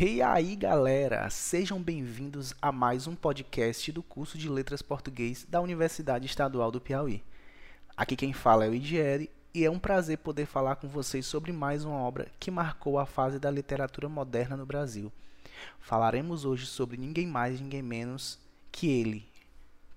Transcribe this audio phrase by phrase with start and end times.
[0.00, 5.60] E aí, galera, sejam bem-vindos a mais um podcast do curso de Letras Português da
[5.60, 7.20] Universidade Estadual do Piauí.
[7.96, 11.50] Aqui quem fala é o Idieri e é um prazer poder falar com vocês sobre
[11.50, 15.10] mais uma obra que marcou a fase da literatura moderna no Brasil.
[15.80, 18.38] Falaremos hoje sobre ninguém mais, ninguém menos
[18.70, 19.26] que ele,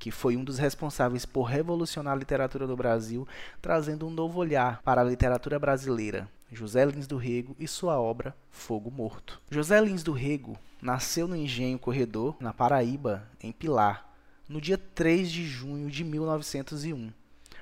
[0.02, 3.28] que foi um dos responsáveis por revolucionar a literatura do Brasil,
[3.62, 8.36] trazendo um novo olhar para a literatura brasileira, José Lins do Rego e sua obra
[8.50, 9.40] Fogo Morto.
[9.52, 14.12] José Lins do Rego nasceu no Engenho Corredor, na Paraíba, em Pilar,
[14.50, 17.14] no dia 3 de junho de 1901.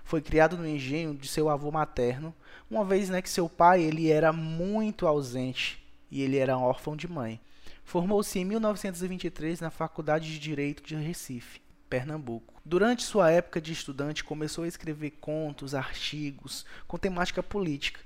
[0.06, 2.34] Foi criado no engenho de seu avô materno,
[2.72, 7.06] uma vez né, que seu pai ele era muito ausente e ele era órfão de
[7.06, 7.38] mãe.
[7.84, 11.60] Formou-se em 1923 na Faculdade de Direito de Recife.
[11.90, 12.54] Pernambuco.
[12.64, 18.00] Durante sua época de estudante, começou a escrever contos, artigos com temática política,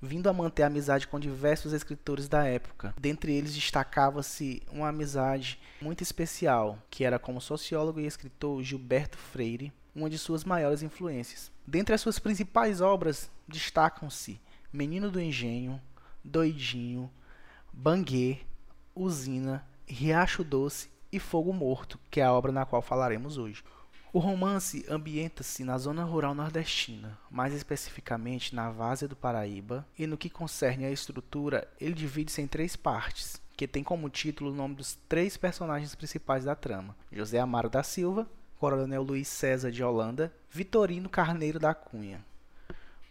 [0.00, 2.94] vindo a manter amizade com diversos escritores da época.
[2.98, 9.16] Dentre eles destacava-se uma amizade muito especial, que era com o sociólogo e escritor Gilberto
[9.16, 11.50] Freire, uma de suas maiores influências.
[11.66, 14.40] Dentre as suas principais obras destacam-se
[14.72, 15.80] Menino do Engenho,
[16.22, 17.10] Doidinho,
[17.72, 18.40] Banguê,
[18.94, 23.62] Usina, Riacho Doce e Fogo Morto, que é a obra na qual falaremos hoje.
[24.12, 30.18] O romance ambienta-se na zona rural nordestina, mais especificamente na Várzea do Paraíba, e no
[30.18, 34.74] que concerne à estrutura, ele divide-se em três partes, que tem como título o nome
[34.74, 40.32] dos três personagens principais da trama: José Amaro da Silva, Coronel Luiz César de Holanda,
[40.50, 42.24] Vitorino Carneiro da Cunha.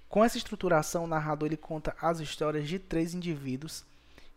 [0.09, 3.85] Com essa estruturação, o narrador ele conta as histórias de três indivíduos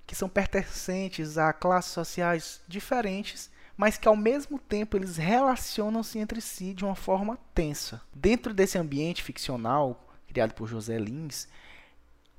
[0.06, 6.40] que são pertencentes a classes sociais diferentes mas que ao mesmo tempo eles relacionam-se entre
[6.40, 8.00] si de uma forma tensa.
[8.14, 11.48] Dentro desse ambiente ficcional criado por José Lins,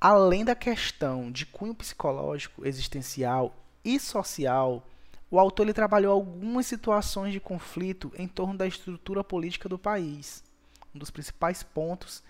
[0.00, 4.86] além da questão de cunho psicológico, existencial e social,
[5.30, 10.42] o autor ele trabalhou algumas situações de conflito em torno da estrutura política do país,
[10.94, 12.22] um dos principais pontos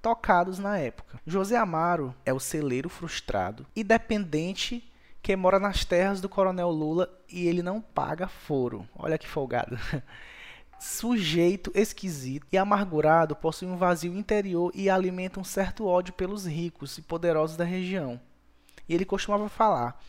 [0.00, 1.20] tocados na época.
[1.26, 4.90] José Amaro é o celeiro frustrado e dependente
[5.22, 8.86] que mora nas terras do Coronel Lula e ele não paga foro.
[8.96, 9.78] Olha que folgado.
[10.80, 16.98] Sujeito esquisito e amargurado, possui um vazio interior e alimenta um certo ódio pelos ricos
[16.98, 18.20] e poderosos da região.
[18.88, 20.02] E ele costumava falar: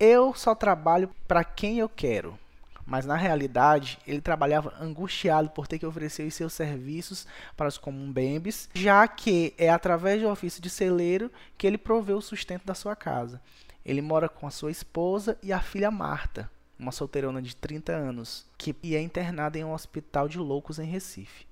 [0.00, 2.38] Eu só trabalho para quem eu quero.
[2.84, 7.26] Mas na realidade, ele trabalhava angustiado por ter que oferecer os seus serviços
[7.56, 12.20] para os comumbembes, já que é através do ofício de celeiro que ele provê o
[12.20, 13.40] sustento da sua casa.
[13.84, 18.46] Ele mora com a sua esposa e a filha Marta, uma solteirona de 30 anos,
[18.56, 21.46] que é internada em um hospital de loucos em Recife.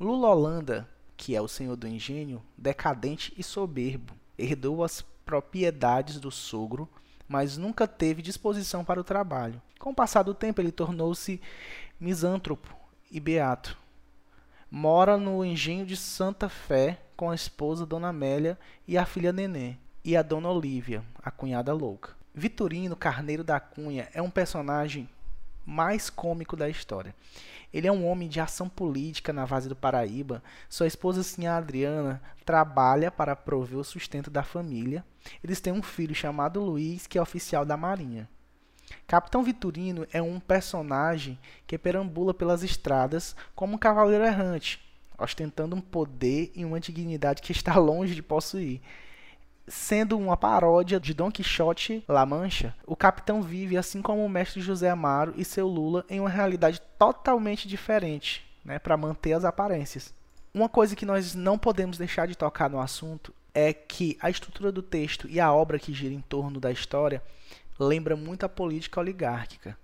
[0.00, 6.30] Lula Holanda, que é o senhor do engenho, decadente e soberbo, herdou as propriedades do
[6.30, 6.88] sogro,
[7.28, 9.60] mas nunca teve disposição para o trabalho.
[9.78, 11.40] Com o passar do tempo, ele tornou-se
[12.00, 12.74] misântropo
[13.10, 13.76] e beato.
[14.70, 19.76] Mora no engenho de Santa Fé com a esposa Dona Amélia e a filha Nenê
[20.06, 22.12] e a Dona Olívia, a cunhada louca.
[22.32, 25.08] Vitorino Carneiro da Cunha é um personagem
[25.66, 27.12] mais cômico da história.
[27.74, 30.44] Ele é um homem de ação política na Vaz do Paraíba.
[30.68, 35.04] Sua esposa, Sinha Adriana, trabalha para prover o sustento da família.
[35.42, 38.28] Eles têm um filho chamado Luiz, que é oficial da Marinha.
[39.08, 41.36] Capitão Vitorino é um personagem
[41.66, 44.80] que perambula pelas estradas como um cavaleiro errante,
[45.18, 48.80] ostentando um poder e uma dignidade que está longe de possuir.
[49.68, 54.60] Sendo uma paródia de Don Quixote La Mancha, o capitão vive, assim como o mestre
[54.60, 60.14] José Amaro e seu Lula, em uma realidade totalmente diferente, né, para manter as aparências.
[60.54, 64.70] Uma coisa que nós não podemos deixar de tocar no assunto é que a estrutura
[64.70, 67.22] do texto e a obra que gira em torno da história
[67.78, 69.76] lembra muito a política oligárquica.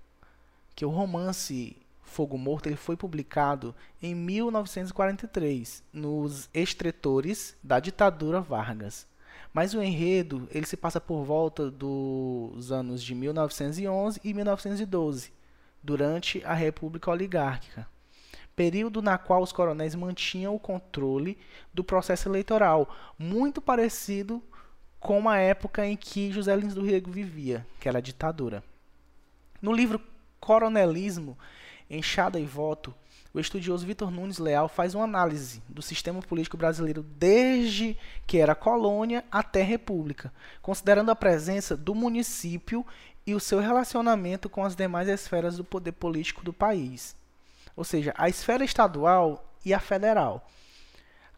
[0.76, 9.10] Que o romance Fogo Morto ele foi publicado em 1943 nos estretores da ditadura Vargas.
[9.52, 15.32] Mas o enredo ele se passa por volta dos anos de 1911 e 1912,
[15.82, 17.86] durante a República Oligárquica,
[18.56, 21.36] período na qual os coronéis mantinham o controle
[21.72, 22.88] do processo eleitoral,
[23.18, 24.42] muito parecido
[24.98, 28.62] com a época em que José Lins do Rego vivia, que era a ditadura.
[29.60, 30.00] No livro
[30.40, 31.36] Coronelismo,
[31.90, 32.94] Enxada e Voto,
[33.34, 37.96] o estudioso Vitor Nunes Leal faz uma análise do sistema político brasileiro desde
[38.26, 42.84] que era colônia até república, considerando a presença do município
[43.26, 47.16] e o seu relacionamento com as demais esferas do poder político do país,
[47.74, 50.46] ou seja, a esfera estadual e a federal.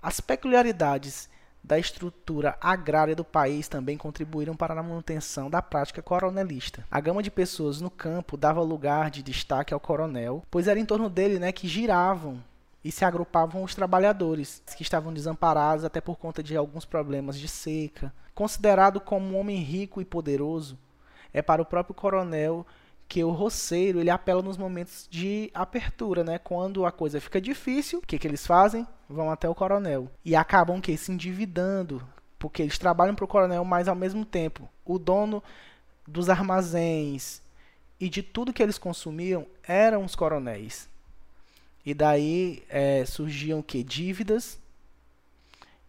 [0.02, 1.29] As peculiaridades
[1.64, 6.84] da estrutura agrária do país também contribuíram para a manutenção da prática coronelista.
[6.90, 10.84] A gama de pessoas no campo dava lugar de destaque ao coronel, pois era em
[10.84, 12.38] torno dele né, que giravam
[12.84, 17.49] e se agrupavam os trabalhadores, que estavam desamparados até por conta de alguns problemas de
[17.49, 18.12] seca.
[18.34, 20.78] Considerado como um homem rico e poderoso,
[21.32, 22.67] é para o próprio coronel
[23.08, 26.38] que o roceiro ele apela nos momentos de apertura, né?
[26.38, 28.86] Quando a coisa fica difícil, o que, que eles fazem?
[29.08, 32.02] Vão até o coronel e acabam que se endividando,
[32.38, 35.42] porque eles trabalham para o coronel, mas ao mesmo tempo o dono
[36.06, 37.40] dos armazéns
[38.00, 40.88] e de tudo que eles consumiam eram os coronéis.
[41.86, 44.58] E daí é, surgiam que dívidas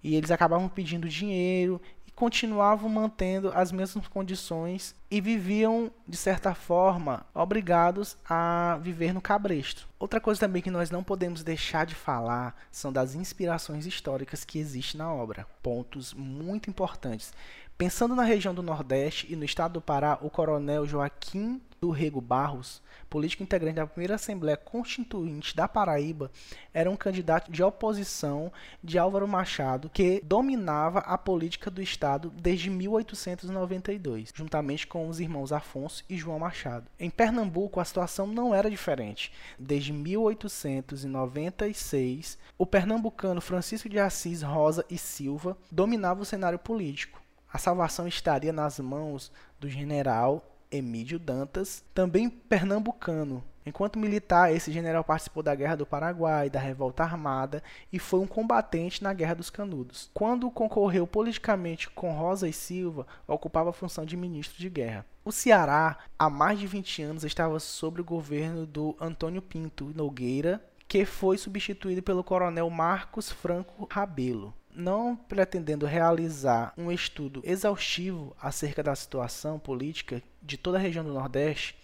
[0.03, 1.81] e eles acabavam pedindo dinheiro
[2.15, 9.87] continuavam mantendo as mesmas condições e viviam, de certa forma, obrigados a viver no cabresto.
[9.99, 14.57] Outra coisa também que nós não podemos deixar de falar são das inspirações históricas que
[14.57, 15.45] existem na obra.
[15.61, 17.33] Pontos muito importantes.
[17.77, 22.19] Pensando na região do Nordeste e no estado do Pará, o coronel Joaquim do Rego
[22.21, 26.31] Barros, político integrante da primeira Assembleia Constituinte da Paraíba,
[26.73, 28.51] era um candidato de oposição
[28.83, 35.51] de Álvaro Machado que dominava a política do estado desde 1892, juntamente com os irmãos
[35.51, 36.87] Afonso e João Machado.
[36.99, 39.31] Em Pernambuco, a situação não era diferente.
[39.59, 47.25] Desde 1896, o pernambucano Francisco de Assis Rosa e Silva dominava o cenário político
[47.55, 49.31] a salvação estaria nas mãos
[49.61, 53.43] do general Emílio Dantas, também pernambucano.
[53.65, 58.27] Enquanto militar, esse general participou da Guerra do Paraguai, da Revolta Armada e foi um
[58.27, 60.11] combatente na Guerra dos Canudos.
[60.13, 65.05] Quando concorreu politicamente com Rosa e Silva, ocupava a função de ministro de guerra.
[65.23, 70.63] O Ceará, há mais de 20 anos, estava sob o governo do Antônio Pinto Nogueira,
[70.87, 78.83] que foi substituído pelo coronel Marcos Franco Rabelo não pretendendo realizar um estudo exaustivo acerca
[78.83, 81.75] da situação política de toda a região do Nordeste,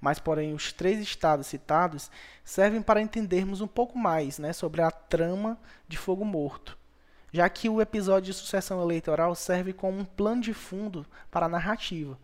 [0.00, 2.10] mas porém os três estados citados
[2.44, 5.58] servem para entendermos um pouco mais né, sobre a trama
[5.88, 6.78] de Fogo Morto,
[7.32, 11.48] já que o episódio de sucessão eleitoral serve como um plano de fundo para a
[11.48, 12.18] narrativa.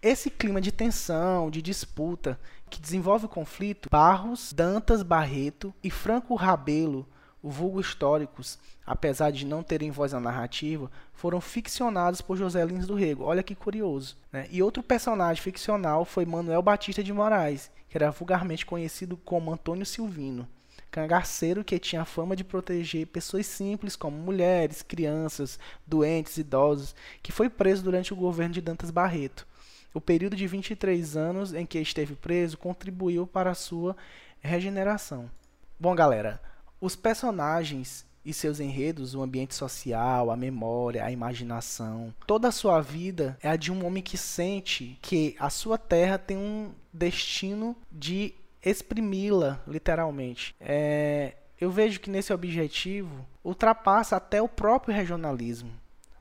[0.00, 2.38] Esse clima de tensão, de disputa,
[2.68, 7.06] que desenvolve o conflito, Barros, Dantas Barreto e Franco Rabelo
[7.42, 12.86] o vulgo históricos, apesar de não terem voz na narrativa, foram ficcionados por José Lins
[12.86, 13.24] do Rego.
[13.24, 14.16] Olha que curioso.
[14.30, 14.46] Né?
[14.50, 19.84] E outro personagem ficcional foi Manuel Batista de Moraes, que era vulgarmente conhecido como Antônio
[19.84, 20.48] Silvino,
[20.90, 27.32] cangaceiro que tinha a fama de proteger pessoas simples como mulheres, crianças, doentes, idosos, que
[27.32, 29.46] foi preso durante o governo de Dantas Barreto.
[29.92, 33.96] O período de 23 anos em que esteve preso contribuiu para a sua
[34.40, 35.30] regeneração.
[35.78, 36.40] Bom, galera,
[36.82, 42.80] os personagens e seus enredos, o ambiente social, a memória, a imaginação, toda a sua
[42.80, 47.76] vida é a de um homem que sente que a sua terra tem um destino
[47.90, 48.34] de
[48.64, 50.56] exprimi-la, literalmente.
[50.60, 55.70] É, eu vejo que nesse objetivo ultrapassa até o próprio regionalismo,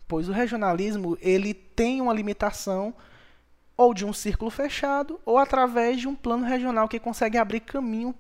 [0.08, 2.94] pois o regionalismo ele tem uma limitação
[3.76, 8.14] ou de um círculo fechado ou através de um plano regional que consegue abrir caminho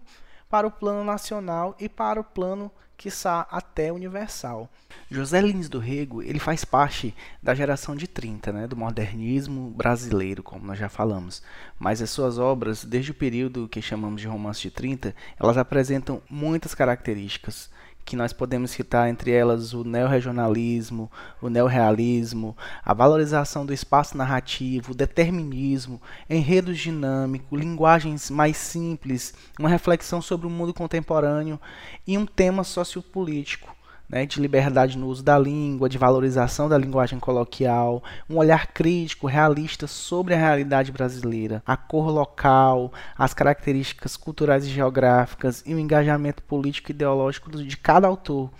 [0.51, 4.69] para o plano nacional e para o plano quiçá até universal.
[5.09, 10.43] José Lins do Rego, ele faz parte da geração de 30, né, do modernismo brasileiro,
[10.43, 11.41] como nós já falamos.
[11.79, 16.21] Mas as suas obras, desde o período que chamamos de romance de 30, elas apresentam
[16.29, 17.71] muitas características
[18.05, 24.91] que nós podemos citar entre elas o neorregionalismo, o neorrealismo, a valorização do espaço narrativo,
[24.91, 31.59] o determinismo, enredos dinâmicos, linguagens mais simples, uma reflexão sobre o mundo contemporâneo
[32.05, 33.80] e um tema sociopolítico
[34.11, 39.25] né, de liberdade no uso da língua, de valorização da linguagem coloquial, um olhar crítico,
[39.25, 45.79] realista sobre a realidade brasileira, a cor local, as características culturais e geográficas e o
[45.79, 48.51] engajamento político e ideológico de cada autor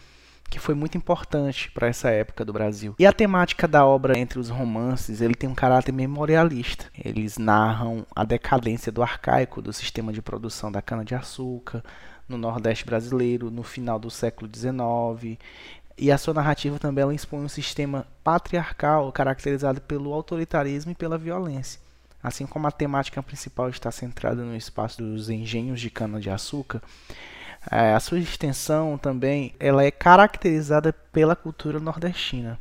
[0.50, 2.93] que foi muito importante para essa época do Brasil.
[3.00, 6.88] E a temática da obra entre os romances, ele tem um caráter memorialista.
[6.93, 11.81] Eles narram a decadência do arcaico do sistema de produção da cana-de-açúcar,
[12.32, 15.38] no Nordeste brasileiro no final do século XIX.
[15.98, 21.18] E a sua narrativa também ela expõe um sistema patriarcal caracterizado pelo autoritarismo e pela
[21.18, 21.80] violência.
[22.24, 26.82] Assim como a temática principal está centrada no espaço dos engenhos de cana-de-açúcar,
[27.70, 32.60] é, a sua extensão também ela é caracterizada pela cultura nordestina.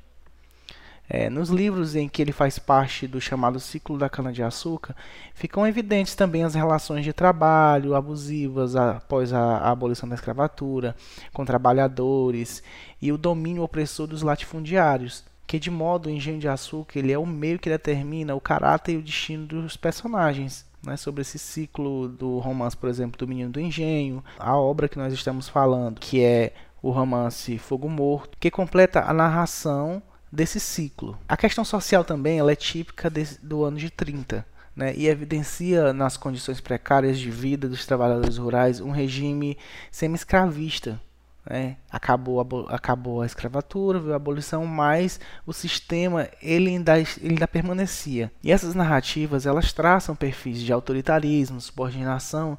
[1.12, 4.94] É, nos livros em que ele faz parte do chamado ciclo da cana-de-açúcar,
[5.34, 10.94] ficam evidentes também as relações de trabalho abusivas após a, a abolição da escravatura,
[11.32, 12.62] com trabalhadores
[13.02, 17.18] e o domínio opressor dos latifundiários, que de modo o engenho de açúcar ele é
[17.18, 20.64] o meio que determina o caráter e o destino dos personagens.
[20.82, 24.96] Né, sobre esse ciclo do romance, por exemplo, do Menino do Engenho, a obra que
[24.96, 31.18] nós estamos falando, que é o romance Fogo Morto, que completa a narração desse ciclo.
[31.28, 33.10] A questão social também ela é típica
[33.42, 34.46] do ano de 30.
[34.76, 39.58] Né, e evidencia nas condições precárias de vida dos trabalhadores rurais um regime
[39.90, 40.98] semi-escravista.
[41.44, 41.76] Né?
[41.90, 47.48] Acabou, a, acabou a escravatura, veio a abolição, mas o sistema ele ainda, ele ainda
[47.48, 48.30] permanecia.
[48.42, 52.56] E essas narrativas elas traçam perfis de autoritarismo, subordinação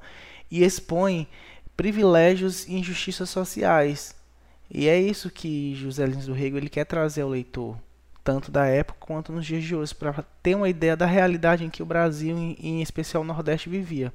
[0.51, 1.27] e expõem
[1.77, 4.13] privilégios e injustiças sociais,
[4.73, 7.77] e é isso que José Lins do Rego ele quer trazer ao leitor,
[8.23, 11.69] tanto da época quanto nos dias de hoje, para ter uma ideia da realidade em
[11.69, 14.13] que o Brasil, em especial o Nordeste, vivia.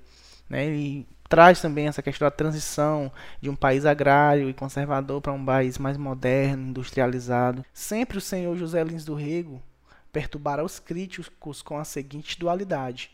[0.48, 0.64] Né?
[0.64, 5.44] Ele traz também essa questão da transição de um país agrário e conservador para um
[5.44, 7.62] país mais moderno, industrializado.
[7.74, 9.62] Sempre o senhor José Lins do Rego
[10.10, 13.10] perturbará os críticos com a seguinte dualidade: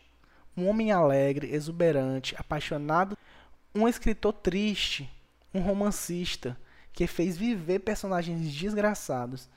[0.55, 3.17] um homem alegre, exuberante, apaixonado,
[3.75, 5.09] um escritor triste,
[5.53, 6.55] um romancista
[6.93, 9.49] que fez viver personagens desgraçados,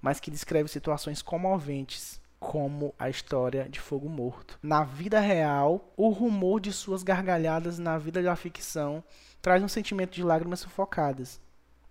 [0.00, 4.58] mas que descreve situações comoventes, como a história de Fogo Morto.
[4.62, 9.02] Na vida real, o rumor de suas gargalhadas na vida da ficção
[9.42, 11.40] traz um sentimento de lágrimas sufocadas.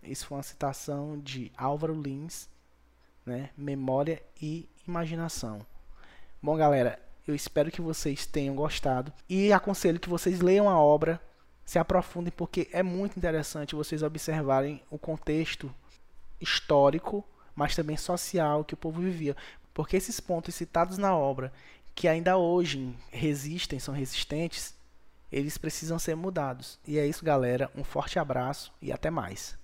[0.02, 2.48] Isso foi uma citação de Álvaro Lins,
[3.26, 3.50] né?
[3.58, 5.66] Memória e Imaginação.
[6.42, 11.20] Bom, galera, eu espero que vocês tenham gostado e aconselho que vocês leiam a obra
[11.66, 15.74] se aprofundem porque é muito interessante vocês observarem o contexto
[16.40, 19.36] histórico, mas também social que o povo vivia.
[19.74, 21.52] Porque esses pontos citados na obra,
[21.96, 24.76] que ainda hoje resistem, são resistentes,
[25.32, 26.80] eles precisam ser mudados.
[26.88, 27.70] E é isso, galera.
[27.76, 29.58] Um forte abraço e até mais.